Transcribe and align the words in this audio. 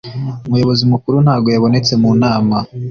umuyobozi 0.47 0.83
mukuru 0.91 1.15
ntago 1.25 1.47
yabonetse 1.55 1.93
mu 2.01 2.11
nama 2.23 2.57